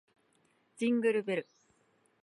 [0.77, 1.47] ジングルベル